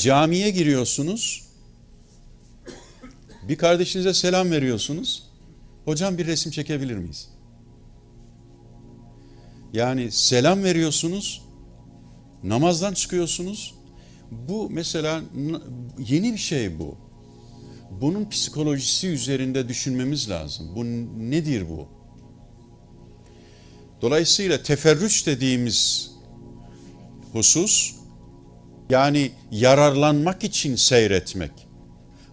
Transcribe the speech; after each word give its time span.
Camiye 0.00 0.50
giriyorsunuz. 0.50 1.44
Bir 3.48 3.56
kardeşinize 3.56 4.14
selam 4.14 4.50
veriyorsunuz. 4.50 5.22
Hocam 5.84 6.18
bir 6.18 6.26
resim 6.26 6.52
çekebilir 6.52 6.96
miyiz? 6.96 7.28
Yani 9.72 10.10
selam 10.10 10.62
veriyorsunuz. 10.64 11.42
Namazdan 12.44 12.94
çıkıyorsunuz. 12.94 13.74
Bu 14.30 14.70
mesela 14.70 15.22
yeni 15.98 16.32
bir 16.32 16.38
şey 16.38 16.78
bu. 16.78 16.98
Bunun 18.00 18.28
psikolojisi 18.30 19.08
üzerinde 19.08 19.68
düşünmemiz 19.68 20.30
lazım. 20.30 20.76
Bu 20.76 20.84
nedir 21.30 21.68
bu? 21.68 21.88
Dolayısıyla 24.02 24.62
teferrüç 24.62 25.26
dediğimiz 25.26 26.10
husus 27.32 27.99
yani 28.90 29.30
yararlanmak 29.50 30.44
için 30.44 30.76
seyretmek, 30.76 31.52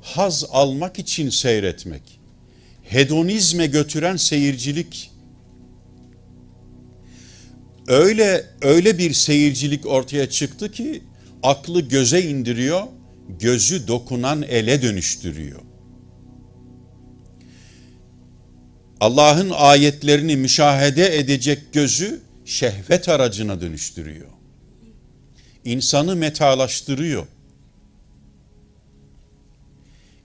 haz 0.02 0.46
almak 0.52 1.00
için 1.00 1.30
seyretmek, 1.30 2.20
hedonizme 2.84 3.66
götüren 3.68 4.16
seyircilik 4.16 5.12
öyle 7.88 8.46
öyle 8.62 8.98
bir 8.98 9.14
seyircilik 9.14 9.86
ortaya 9.86 10.30
çıktı 10.30 10.72
ki 10.72 11.02
aklı 11.44 11.82
göze 11.82 12.22
indiriyor, 12.22 12.84
gözü 13.40 13.88
dokunan 13.88 14.42
ele 14.42 14.82
dönüştürüyor. 14.82 15.62
Allah'ın 19.00 19.50
ayetlerini 19.50 20.36
müşahede 20.36 21.18
edecek 21.18 21.74
gözü 21.74 22.22
şehvet 22.46 23.10
aracına 23.10 23.62
dönüştürüyor. 23.62 24.37
İnsanı 25.68 26.16
metalaştırıyor. 26.16 27.28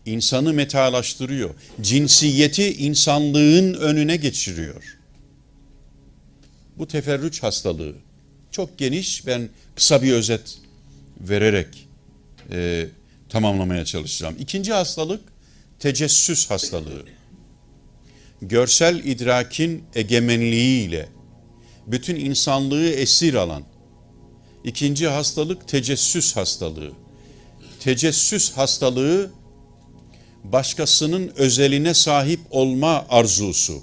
İnsanı 0.06 0.52
metalaştırıyor. 0.52 1.54
Cinsiyeti 1.80 2.74
insanlığın 2.74 3.74
önüne 3.74 4.16
geçiriyor. 4.16 4.98
Bu 6.78 6.88
teferrüç 6.88 7.42
hastalığı. 7.42 7.94
Çok 8.50 8.78
geniş 8.78 9.26
ben 9.26 9.48
kısa 9.76 10.02
bir 10.02 10.12
özet 10.12 10.58
vererek 11.20 11.88
e, 12.50 12.86
tamamlamaya 13.28 13.84
çalışacağım. 13.84 14.36
İkinci 14.38 14.72
hastalık 14.72 15.20
tecessüs 15.78 16.50
hastalığı. 16.50 17.04
Görsel 18.42 19.04
idrakin 19.04 19.84
egemenliğiyle 19.94 21.08
bütün 21.86 22.16
insanlığı 22.16 22.88
esir 22.88 23.34
alan. 23.34 23.71
İkinci 24.64 25.08
hastalık 25.08 25.68
tecessüs 25.68 26.36
hastalığı. 26.36 26.92
Tecessüs 27.80 28.52
hastalığı 28.52 29.30
başkasının 30.44 31.32
özeline 31.36 31.94
sahip 31.94 32.40
olma 32.50 33.06
arzusu. 33.08 33.82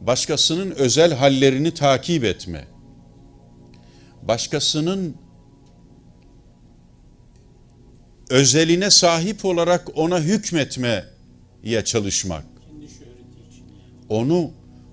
Başkasının 0.00 0.70
özel 0.70 1.14
hallerini 1.14 1.74
takip 1.74 2.24
etme. 2.24 2.68
Başkasının 4.22 5.16
özeline 8.30 8.90
sahip 8.90 9.44
olarak 9.44 9.98
ona 9.98 10.20
hükmetmeye 10.20 11.04
çalışmak. 11.84 12.44
Onu 14.08 14.50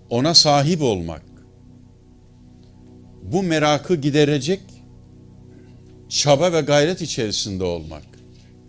ona 0.09 0.33
sahip 0.33 0.81
olmak 0.81 1.26
bu 3.31 3.43
merakı 3.43 3.95
giderecek 3.95 4.61
çaba 6.09 6.53
ve 6.53 6.61
gayret 6.61 7.01
içerisinde 7.01 7.63
olmak. 7.63 8.03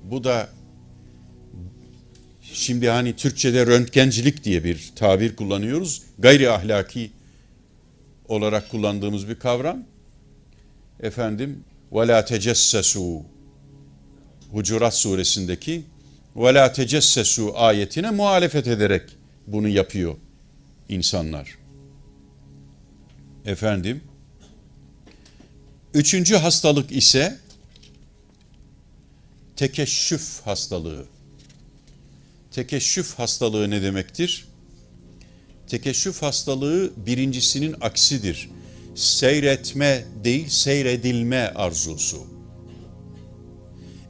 Bu 0.05 0.25
da 0.25 0.49
şimdi 2.43 2.89
hani 2.89 3.17
Türkçe'de 3.17 3.67
röntgencilik 3.67 4.45
diye 4.45 4.65
bir 4.65 4.93
tabir 4.97 5.37
kullanıyoruz. 5.37 6.03
Gayri 6.19 6.51
ahlaki 6.51 7.11
olarak 8.29 8.71
kullandığımız 8.71 9.29
bir 9.29 9.35
kavram. 9.35 9.85
Efendim 11.01 11.65
ve 11.93 12.09
la 12.09 12.25
tecessesu 12.25 13.23
Hucurat 14.53 14.95
suresindeki 14.95 15.83
ve 16.37 16.55
la 16.55 16.73
tecessesu 16.73 17.53
ayetine 17.57 18.11
muhalefet 18.11 18.67
ederek 18.67 19.03
bunu 19.47 19.69
yapıyor 19.69 20.17
insanlar. 20.89 21.59
Efendim 23.47 24.01
üçüncü 25.99 26.37
hastalık 26.37 26.93
ise 26.93 27.39
tekeşşüf 29.57 30.41
hastalığı. 30.45 31.07
Tekeşşüf 32.51 33.15
hastalığı 33.19 33.71
ne 33.71 33.83
demektir? 33.83 34.45
Tekeşşüf 35.69 36.23
hastalığı 36.23 36.93
birincisinin 36.97 37.75
aksidir. 37.81 38.51
Seyretme 38.95 40.05
değil, 40.25 40.49
seyredilme 40.49 41.53
arzusu 41.55 42.27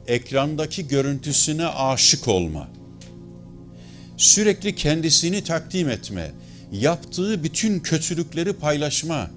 ekrandaki 0.07 0.87
görüntüsüne 0.87 1.65
aşık 1.65 2.27
olma, 2.27 2.69
sürekli 4.17 4.75
kendisini 4.75 5.43
takdim 5.43 5.89
etme, 5.89 6.31
yaptığı 6.71 7.43
bütün 7.43 7.79
kötülükleri 7.79 8.53
paylaşma, 8.53 9.31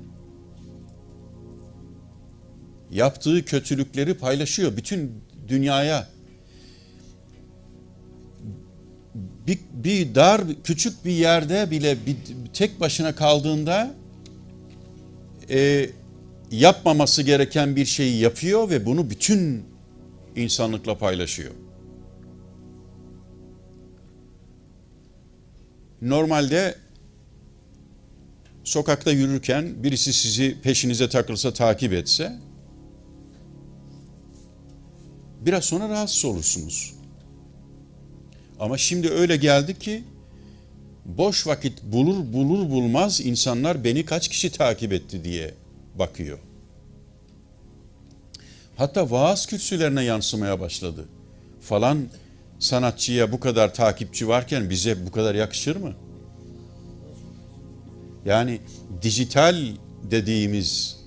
yaptığı 2.93 3.45
kötülükleri 3.45 4.15
paylaşıyor 4.15 4.77
bütün 4.77 5.13
dünyaya. 5.49 6.09
Bir, 9.47 9.59
bir 9.73 10.15
dar, 10.15 10.43
küçük 10.65 11.05
bir 11.05 11.11
yerde 11.11 11.71
bile 11.71 11.97
bir, 12.07 12.17
tek 12.53 12.81
başına 12.81 13.15
kaldığında 13.15 13.95
e, 15.51 15.91
yapmaması 16.51 17.23
gereken 17.23 17.77
bir 17.77 17.85
şeyi 17.85 18.21
yapıyor 18.21 18.71
ve 18.71 18.87
bunu 18.87 19.11
bütün 19.11 19.65
insanlıkla 20.37 20.99
paylaşıyor. 20.99 21.51
Normalde 26.03 26.75
sokakta 28.65 29.11
yürürken 29.11 29.83
birisi 29.83 30.13
sizi 30.13 30.61
peşinize 30.63 31.09
takılsa 31.09 31.53
takip 31.53 31.93
etse 31.93 32.33
biraz 35.47 35.65
sonra 35.65 35.89
rahatsız 35.89 36.25
olursunuz. 36.25 36.95
Ama 38.61 38.79
şimdi 38.79 39.11
öyle 39.11 39.37
geldi 39.37 39.79
ki 39.79 40.05
boş 41.05 41.47
vakit 41.47 41.83
bulur 41.83 42.33
bulur 42.33 42.71
bulmaz 42.71 43.21
insanlar 43.21 43.85
beni 43.85 44.05
kaç 44.05 44.29
kişi 44.29 44.53
takip 44.53 44.93
etti 44.93 45.25
diye 45.25 45.55
bakıyor. 45.99 46.39
Hatta 48.77 49.11
vaaz 49.11 49.47
kürsülerine 49.47 50.05
yansımaya 50.05 50.61
başladı. 50.61 51.05
Falan 51.61 52.09
sanatçıya 52.59 53.33
bu 53.33 53.41
kadar 53.41 53.75
takipçi 53.75 54.29
varken 54.29 54.71
bize 54.71 55.07
bu 55.07 55.11
kadar 55.11 55.35
yakışır 55.35 55.77
mı? 55.77 55.93
Yani 58.25 58.61
dijital 59.03 59.67
dediğimiz 60.11 61.02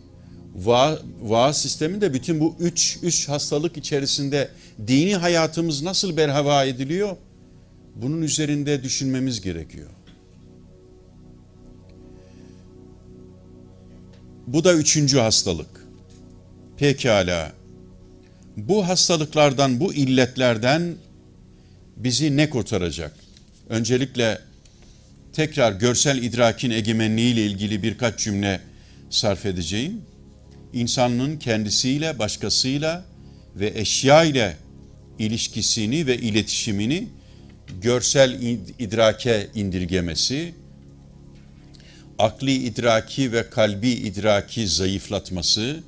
va 0.56 1.00
vaaz 1.22 1.62
sisteminde 1.62 2.14
bütün 2.14 2.40
bu 2.40 2.56
üç, 2.60 3.00
üç 3.04 3.30
hastalık 3.30 3.78
içerisinde 3.78 4.50
dini 4.88 5.16
hayatımız 5.16 5.82
nasıl 5.82 6.18
berhava 6.18 6.66
ediliyor? 6.66 7.18
Bunun 7.96 8.22
üzerinde 8.22 8.84
düşünmemiz 8.84 9.42
gerekiyor. 9.42 9.90
Bu 14.48 14.64
da 14.64 14.74
üçüncü 14.74 15.20
hastalık. 15.20 15.86
Pekala 16.78 17.54
bu 18.58 18.88
hastalıklardan, 18.88 19.80
bu 19.80 19.94
illetlerden 19.94 20.96
bizi 21.98 22.38
ne 22.38 22.50
kurtaracak? 22.50 23.14
Öncelikle 23.70 24.40
tekrar 25.34 25.72
görsel 25.72 26.24
idrakin 26.24 26.72
egemenliği 26.72 27.34
ile 27.34 27.46
ilgili 27.46 27.84
birkaç 27.84 28.20
cümle 28.20 28.62
sarf 29.10 29.46
edeceğim. 29.46 30.02
İnsanın 30.76 31.38
kendisiyle, 31.38 32.20
başkasıyla 32.20 33.06
ve 33.56 33.74
eşya 33.76 34.24
ile 34.24 34.58
ilişkisini 35.20 36.08
ve 36.08 36.18
iletişimini 36.18 37.08
görsel 37.82 38.42
idrake 38.80 39.48
indirgemesi, 39.56 40.54
akli 42.20 42.54
idraki 42.54 43.32
ve 43.32 43.50
kalbi 43.50 43.90
idraki 43.90 44.68
zayıflatması, 44.68 45.84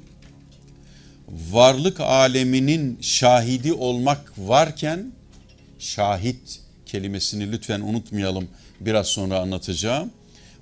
varlık 1.52 2.00
aleminin 2.00 2.98
şahidi 3.02 3.74
olmak 3.74 4.34
varken 4.38 5.12
şahit 5.80 6.60
kelimesini 6.86 7.52
lütfen 7.52 7.82
unutmayalım 7.82 8.48
biraz 8.80 9.08
sonra 9.08 9.40
anlatacağım. 9.40 10.12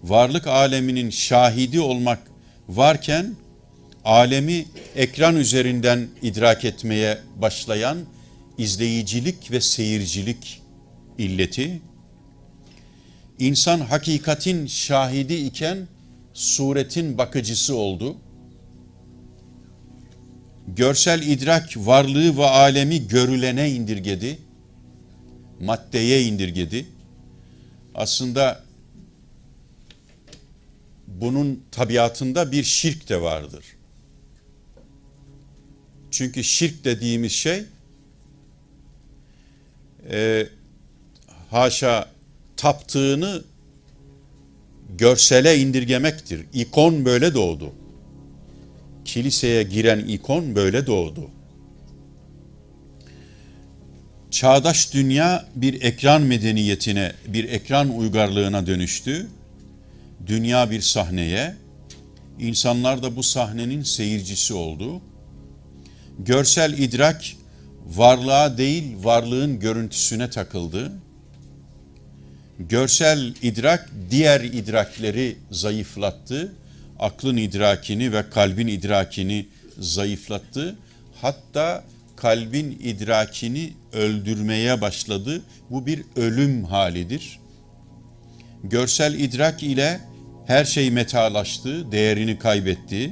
Varlık 0.03 0.47
aleminin 0.47 1.09
şahidi 1.09 1.79
olmak 1.79 2.19
varken 2.69 3.35
alemi 4.05 4.65
ekran 4.95 5.35
üzerinden 5.35 6.07
idrak 6.21 6.65
etmeye 6.65 7.17
başlayan 7.41 7.97
izleyicilik 8.57 9.51
ve 9.51 9.61
seyircilik 9.61 10.61
illeti, 11.17 11.81
insan 13.39 13.79
hakikatin 13.79 14.67
şahidi 14.67 15.33
iken 15.33 15.87
suretin 16.33 17.17
bakıcısı 17.17 17.75
oldu. 17.75 18.17
Görsel 20.67 21.21
idrak 21.21 21.77
varlığı 21.77 22.37
ve 22.37 22.45
alemi 22.45 23.07
görülene 23.07 23.71
indirgedi, 23.71 24.37
maddeye 25.61 26.23
indirgedi. 26.23 26.85
Aslında 27.95 28.63
bunun 31.07 31.63
tabiatında 31.71 32.51
bir 32.51 32.63
şirk 32.63 33.09
de 33.09 33.21
vardır. 33.21 33.74
Çünkü 36.15 36.43
şirk 36.43 36.85
dediğimiz 36.85 37.31
şey 37.31 37.63
e, 40.11 40.47
haşa 41.51 42.09
taptığını 42.57 43.43
görsele 44.97 45.57
indirgemektir. 45.57 46.45
İkon 46.53 47.05
böyle 47.05 47.33
doğdu. 47.33 47.73
Kiliseye 49.05 49.63
giren 49.63 49.99
ikon 49.99 50.55
böyle 50.55 50.87
doğdu. 50.87 51.29
Çağdaş 54.31 54.93
dünya 54.93 55.45
bir 55.55 55.81
ekran 55.81 56.21
medeniyetine, 56.21 57.13
bir 57.27 57.43
ekran 57.49 57.97
uygarlığına 57.97 58.67
dönüştü. 58.67 59.27
Dünya 60.27 60.71
bir 60.71 60.81
sahneye, 60.81 61.55
insanlar 62.39 63.03
da 63.03 63.15
bu 63.15 63.23
sahnenin 63.23 63.83
seyircisi 63.83 64.53
oldu. 64.53 65.01
Görsel 66.19 66.77
idrak 66.77 67.25
varlığa 67.85 68.57
değil 68.57 68.83
varlığın 69.03 69.59
görüntüsüne 69.59 70.29
takıldı. 70.29 70.91
Görsel 72.59 73.33
idrak 73.41 73.89
diğer 74.11 74.41
idrakleri 74.41 75.37
zayıflattı. 75.51 76.55
Aklın 76.99 77.37
idrakini 77.37 78.13
ve 78.13 78.29
kalbin 78.29 78.67
idrakini 78.67 79.47
zayıflattı. 79.79 80.75
Hatta 81.21 81.83
kalbin 82.15 82.79
idrakini 82.83 83.73
öldürmeye 83.93 84.81
başladı. 84.81 85.41
Bu 85.69 85.85
bir 85.85 86.03
ölüm 86.15 86.63
halidir. 86.63 87.39
Görsel 88.63 89.19
idrak 89.19 89.63
ile 89.63 89.99
her 90.47 90.65
şey 90.65 90.91
metalaştı, 90.91 91.91
değerini 91.91 92.39
kaybetti. 92.39 93.11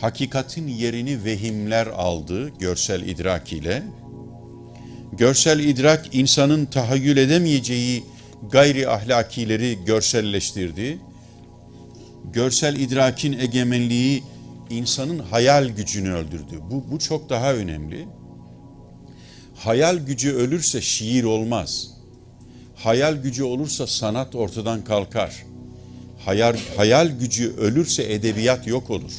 Hakikatin 0.00 0.68
yerini 0.68 1.24
vehimler 1.24 1.86
aldı 1.86 2.48
görsel 2.58 3.02
idrak 3.02 3.52
ile. 3.52 3.82
Görsel 5.12 5.60
idrak 5.60 6.14
insanın 6.14 6.66
tahayyül 6.66 7.16
edemeyeceği 7.16 8.04
gayri 8.50 8.88
ahlakileri 8.88 9.78
görselleştirdi. 9.86 10.98
Görsel 12.32 12.76
idrakin 12.76 13.38
egemenliği 13.38 14.22
insanın 14.70 15.18
hayal 15.18 15.68
gücünü 15.68 16.12
öldürdü. 16.12 16.60
Bu, 16.70 16.84
bu 16.90 16.98
çok 16.98 17.30
daha 17.30 17.54
önemli. 17.54 18.08
Hayal 19.54 19.96
gücü 19.96 20.32
ölürse 20.32 20.80
şiir 20.80 21.24
olmaz. 21.24 21.90
Hayal 22.76 23.16
gücü 23.16 23.42
olursa 23.42 23.86
sanat 23.86 24.34
ortadan 24.34 24.84
kalkar. 24.84 25.44
Hayal, 26.24 26.56
hayal 26.76 27.08
gücü 27.08 27.56
ölürse 27.56 28.12
edebiyat 28.12 28.66
yok 28.66 28.90
olur. 28.90 29.12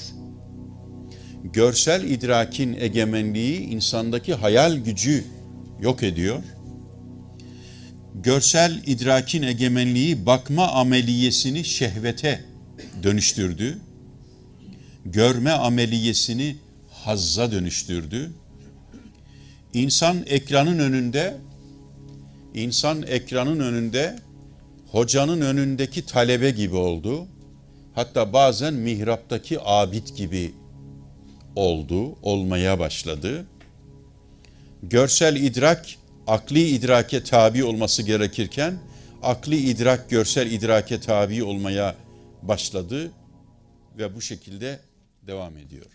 Görsel 1.44 2.04
idrakin 2.04 2.78
egemenliği 2.80 3.60
insandaki 3.60 4.34
hayal 4.34 4.78
gücü 4.78 5.24
yok 5.82 6.04
ediyor. 6.04 6.44
Görsel 8.16 8.82
idrakin 8.86 9.44
egemenliği 9.44 10.26
bakma 10.26 10.68
ameliyesini 10.68 11.66
şehvete 11.66 12.46
dönüştürdü. 13.04 13.78
Görme 15.06 15.52
ameliyesini 15.52 16.56
hazza 16.90 17.52
dönüştürdü. 17.52 18.32
İnsan 19.74 20.24
ekranın 20.28 20.80
önünde 20.80 21.38
insan 22.54 23.04
ekranın 23.08 23.60
önünde 23.60 24.16
hocanın 24.92 25.42
önündeki 25.42 26.06
talebe 26.06 26.52
gibi 26.52 26.76
oldu. 26.76 27.28
Hatta 27.96 28.34
bazen 28.34 28.74
mihraptaki 28.74 29.58
abid 29.62 30.08
gibi 30.08 30.54
oldu, 31.56 32.16
olmaya 32.22 32.80
başladı. 32.80 33.46
Görsel 34.84 35.36
idrak 35.36 35.86
akli 36.28 36.68
idrake 36.68 37.24
tabi 37.24 37.64
olması 37.64 38.04
gerekirken 38.04 38.80
akli 39.24 39.58
idrak 39.58 40.10
görsel 40.10 40.52
idrake 40.52 41.00
tabi 41.00 41.44
olmaya 41.44 41.96
başladı 42.42 43.12
ve 43.98 44.16
bu 44.16 44.22
şekilde 44.22 44.80
devam 45.28 45.58
ediyor. 45.58 45.92